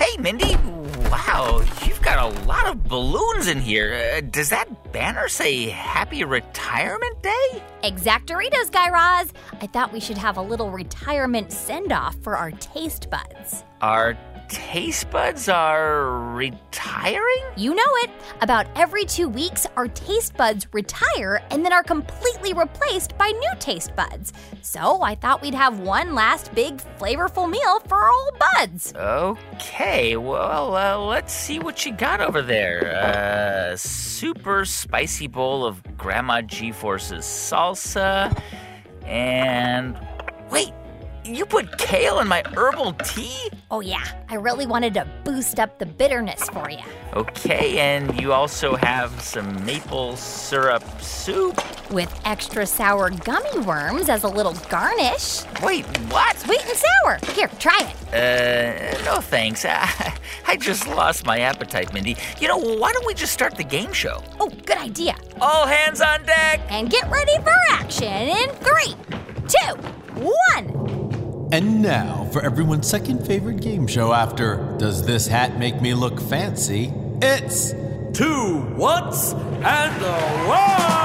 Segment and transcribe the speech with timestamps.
[0.00, 0.56] Hey, Mindy.
[1.10, 4.14] Wow, you've got a lot of balloons in here.
[4.16, 7.62] Uh, does that banner say Happy Retirement Day?
[7.84, 9.30] Exactoritos, Guy Raz.
[9.60, 13.62] I thought we should have a little retirement send off for our taste buds.
[13.82, 14.16] Our
[14.50, 17.44] taste buds are retiring?
[17.56, 18.10] You know it.
[18.40, 23.52] About every two weeks, our taste buds retire and then are completely replaced by new
[23.60, 24.32] taste buds.
[24.62, 28.92] So I thought we'd have one last big flavorful meal for our old buds.
[28.94, 32.92] Okay, well, uh, let's see what you got over there.
[32.92, 38.36] Uh, super spicy bowl of Grandma G Force's salsa.
[39.04, 39.96] And.
[40.50, 40.72] Wait,
[41.24, 43.50] you put kale in my herbal tea?
[43.70, 44.04] Oh, yeah.
[44.28, 46.78] I really wanted to boost up the bitterness for you.
[47.14, 51.60] Okay, and you also have some maple syrup soup?
[51.90, 55.42] With extra sour gummy worms as a little garnish.
[55.62, 56.38] Wait, what?
[56.38, 57.18] Sweet and sour.
[57.34, 58.14] Here, try it.
[58.14, 59.64] Uh, no thanks.
[59.64, 62.16] I, I just lost my appetite, Mindy.
[62.40, 64.22] You know, why don't we just start the game show?
[64.40, 65.16] Oh, good idea.
[65.40, 66.60] All hands on deck!
[66.70, 68.94] And get ready for action in three,
[69.48, 71.48] two, one.
[71.52, 76.20] And now for everyone's second favorite game show after Does This Hat Make Me Look
[76.20, 76.92] Fancy?
[77.20, 77.72] It's
[78.12, 80.99] Two Whats and a Wow!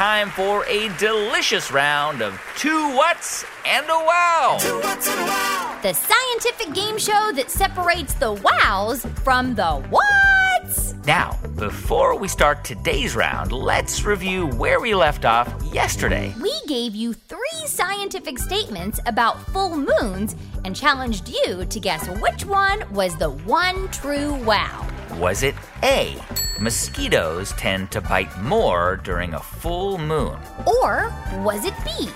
[0.00, 4.56] Time for a delicious round of two whats and a wow.
[4.58, 5.78] Two Whats and a Wow!
[5.82, 10.94] The scientific game show that separates the wows from the whats.
[11.06, 16.34] Now, before we start today's round, let's review where we left off yesterday.
[16.40, 20.34] We gave you three scientific statements about full moons
[20.64, 24.89] and challenged you to guess which one was the one true wow.
[25.18, 26.16] Was it A?
[26.60, 30.38] Mosquitoes tend to bite more during a full moon.
[30.66, 32.08] Or was it B?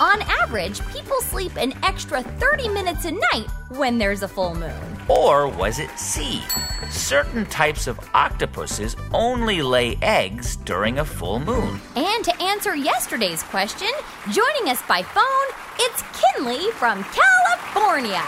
[0.00, 4.72] On average, people sleep an extra 30 minutes a night when there's a full moon.
[5.08, 6.42] Or was it C?
[6.88, 11.80] Certain types of octopuses only lay eggs during a full moon.
[11.96, 13.90] And to answer yesterday's question,
[14.30, 15.24] joining us by phone,
[15.78, 18.22] it's Kinley from California.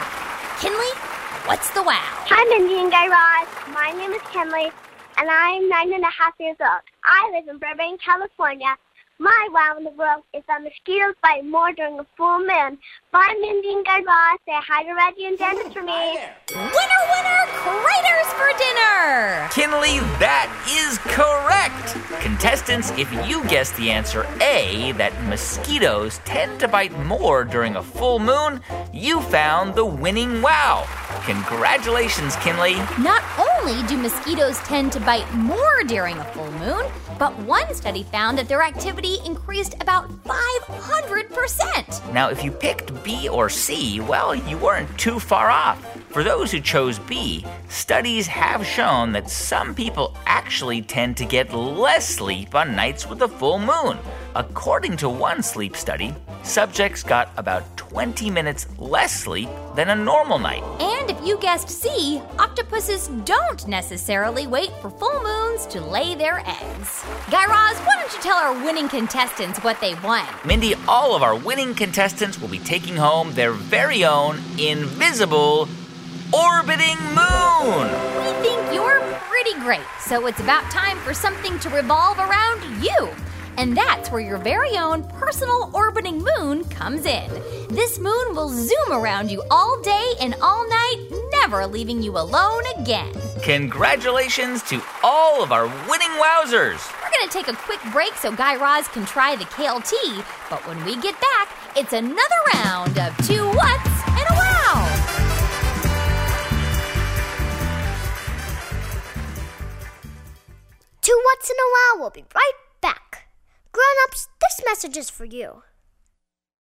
[0.60, 1.11] Kinley,
[1.46, 1.98] what's the wow?
[2.30, 3.48] Hi, Mindy and Guy Raz.
[3.74, 4.70] My name is Kenley,
[5.18, 6.82] and I'm nine and a half years old.
[7.04, 8.76] I live in Burbank, California.
[9.18, 12.78] My wow in the world is that mosquitoes bite more during a full moon.
[13.12, 14.38] Bye, Mindy and Guy Raz.
[14.46, 16.18] Say hi to Reggie and Dennis for me.
[16.50, 19.48] Winner, winner, craters for dinner!
[19.52, 21.94] Kinley, that is correct.
[22.20, 27.82] Contestants, if you guessed the answer A, that mosquitoes tend to bite more during a
[27.82, 28.60] full moon,
[28.92, 30.86] you found the winning wow.
[31.24, 32.74] Congratulations, Kinley.
[32.98, 36.84] Not only do mosquitoes tend to bite more during a full moon,
[37.16, 42.12] but one study found that their activity increased about 500%.
[42.12, 45.78] Now, if you picked B or C, well, you weren't too far off.
[46.08, 51.54] For those who chose B, studies have shown that some people actually tend to get
[51.54, 53.96] less sleep on nights with a full moon.
[54.34, 60.38] According to one sleep study, subjects got about 20 minutes less sleep than a normal
[60.38, 60.62] night.
[60.80, 66.38] And if you guessed C, octopuses don't necessarily wait for full moons to lay their
[66.38, 67.04] eggs.
[67.30, 70.26] Guy Raz, why don't you tell our winning contestants what they won?
[70.46, 75.68] Mindy, all of our winning contestants will be taking home their very own invisible
[76.32, 77.86] orbiting moon.
[78.16, 83.10] We think you're pretty great, so it's about time for something to revolve around you.
[83.56, 87.28] And that's where your very own personal orbiting moon comes in.
[87.68, 90.96] This moon will zoom around you all day and all night,
[91.32, 93.12] never leaving you alone again.
[93.42, 96.80] Congratulations to all of our winning wowzers.
[97.02, 100.66] We're gonna take a quick break so Guy Raz can try the kale tea, but
[100.66, 105.12] when we get back, it's another round of two whats and a wow.
[111.02, 112.00] Two What's and a Wow.
[112.00, 112.71] We'll be right back.
[113.72, 115.62] Grown-ups, this message is for you.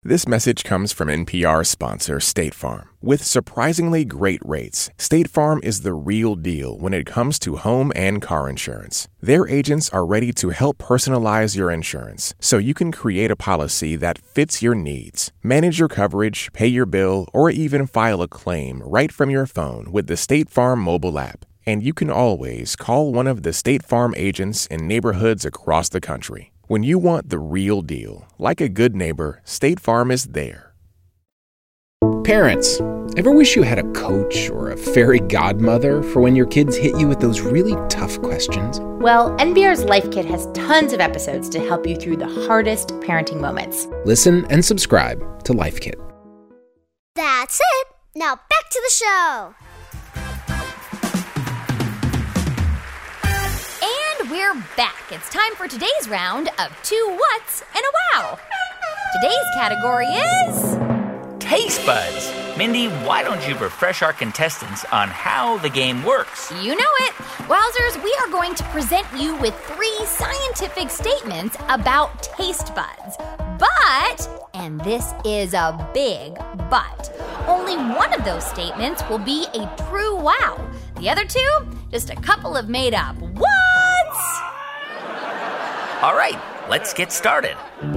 [0.03, 2.91] This message comes from NPR sponsor State Farm.
[3.01, 7.93] With surprisingly great rates, State Farm is the real deal when it comes to home
[7.97, 9.09] and car insurance.
[9.23, 13.97] Their agents are ready to help personalize your insurance so you can create a policy
[13.97, 15.33] that fits your needs.
[15.43, 19.91] Manage your coverage, pay your bill, or even file a claim right from your phone
[19.91, 21.47] with the State Farm mobile app.
[21.65, 26.01] And you can always call one of the State Farm agents in neighborhoods across the
[26.01, 26.53] country.
[26.69, 30.75] When you want the real deal, like a good neighbor, State Farm is there.
[32.25, 32.79] Parents,
[33.17, 36.95] ever wish you had a coach or a fairy godmother for when your kids hit
[37.01, 38.81] you with those really tough questions?
[39.01, 43.41] Well, NPR's Life Kit has tons of episodes to help you through the hardest parenting
[43.41, 43.87] moments.
[44.05, 45.99] Listen and subscribe to Life Kit.
[47.15, 47.87] That's it.
[48.15, 49.68] Now back to the show.
[54.39, 55.11] We're back.
[55.11, 58.39] It's time for today's round of two whats and a wow.
[59.21, 60.79] Today's category is.
[61.41, 62.33] Taste buds.
[62.57, 66.53] Mindy, why don't you refresh our contestants on how the game works?
[66.63, 67.15] You know it.
[67.49, 73.17] Wowzers, we are going to present you with three scientific statements about taste buds.
[73.59, 76.35] But, and this is a big
[76.71, 77.13] but,
[77.49, 80.65] only one of those statements will be a true wow.
[81.01, 83.58] The other two, just a couple of made up whats.
[86.01, 86.41] All right,
[86.71, 87.57] let's get started.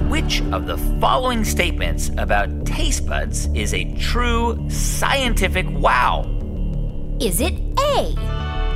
[0.10, 6.24] Which of the following statements about taste buds is a true scientific wow?
[7.20, 8.16] Is it A?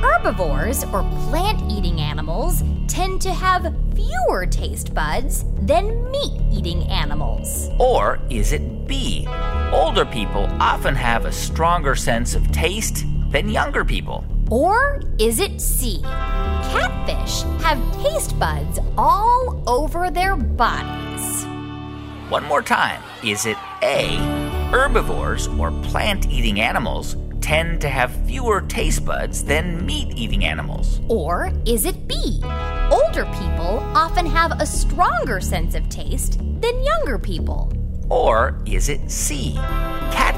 [0.00, 7.68] Herbivores or plant eating animals tend to have fewer taste buds than meat eating animals.
[7.80, 9.26] Or is it B?
[9.72, 14.24] Older people often have a stronger sense of taste than younger people.
[14.50, 16.00] Or is it C?
[16.02, 21.44] Catfish have taste buds all over their bodies.
[22.28, 23.02] One more time.
[23.24, 24.16] Is it A?
[24.70, 31.00] Herbivores or plant eating animals tend to have fewer taste buds than meat eating animals.
[31.08, 32.40] Or is it B?
[32.90, 37.72] Older people often have a stronger sense of taste than younger people.
[38.10, 39.58] Or is it C?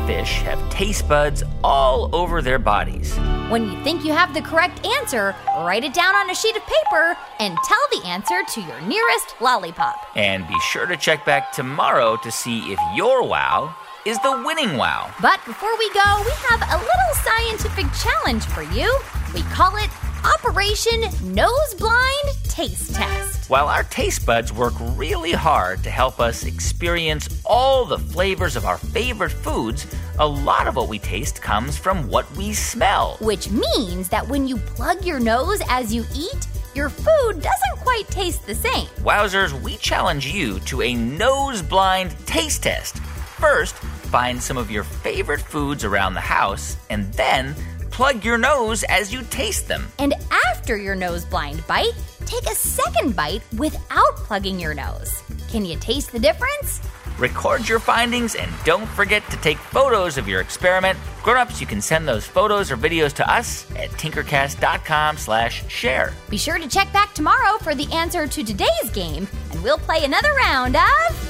[0.08, 3.14] Catfish have taste buds all over their bodies.
[3.50, 6.62] When you think you have the correct answer, write it down on a sheet of
[6.62, 9.96] paper and tell the answer to your nearest lollipop.
[10.16, 13.74] And be sure to check back tomorrow to see if your wow
[14.06, 15.12] is the winning wow.
[15.20, 18.88] But before we go, we have a little scientific challenge for you.
[19.34, 19.90] We call it
[20.24, 21.02] Operation
[21.34, 23.48] Nose Blind Taste Test.
[23.48, 28.64] While our taste buds work really hard to help us experience all the flavors of
[28.64, 29.86] our favorite foods,
[30.18, 33.16] a lot of what we taste comes from what we smell.
[33.20, 38.08] Which means that when you plug your nose as you eat, your food doesn't quite
[38.08, 38.88] taste the same.
[39.04, 42.96] Wowzers, we challenge you to a nose blind taste test.
[43.38, 47.54] First, find some of your favorite foods around the house and then
[47.98, 49.88] plug your nose as you taste them.
[49.98, 50.14] And
[50.46, 51.94] after your nose blind bite,
[52.26, 55.20] take a second bite without plugging your nose.
[55.50, 56.80] Can you taste the difference?
[57.18, 60.96] Record your findings and don't forget to take photos of your experiment.
[61.24, 66.12] Grown-ups, you can send those photos or videos to us at tinkercast.com/share.
[66.30, 70.04] Be sure to check back tomorrow for the answer to today's game, and we'll play
[70.04, 71.27] another round of.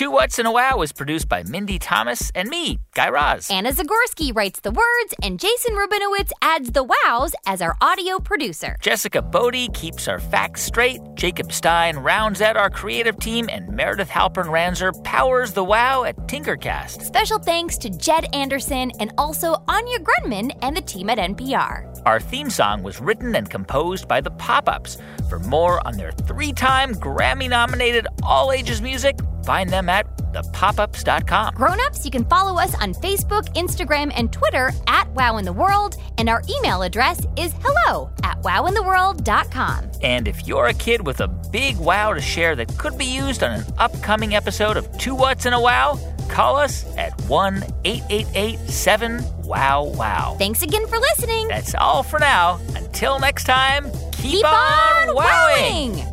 [0.00, 3.50] Two What's and a Wow was produced by Mindy Thomas and me, Guy Raz.
[3.50, 8.78] Anna Zagorski writes the words, and Jason Rubinowitz adds the wows as our audio producer.
[8.80, 11.00] Jessica Bodie keeps our facts straight.
[11.16, 16.16] Jacob Stein rounds out our creative team, and Meredith Halpern Ranzer powers the wow at
[16.28, 17.02] Tinkercast.
[17.02, 22.00] Special thanks to Jed Anderson and also Anya Grundmann and the team at NPR.
[22.06, 24.96] Our theme song was written and composed by the Pop Ups.
[25.28, 31.54] For more on their three time Grammy nominated all ages music, find them at thepopups.com.
[31.54, 35.96] Grown-ups, you can follow us on Facebook, Instagram, and Twitter at Wow in the World,
[36.18, 39.90] and our email address is hello at wowintheworld.com.
[40.02, 43.42] And if you're a kid with a big wow to share that could be used
[43.42, 48.58] on an upcoming episode of Two What's and a Wow, call us at 1 888
[48.70, 50.36] 7 Wow Wow.
[50.38, 51.48] Thanks again for listening.
[51.48, 52.60] That's all for now.
[52.76, 55.96] Until next time, keep, Keep on wowing.
[55.96, 56.09] wowing.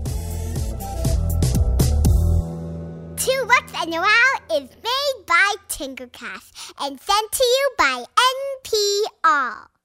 [3.17, 8.05] Two What's and a Wow is made by Tinkercast and sent to you by
[9.23, 9.76] NPR.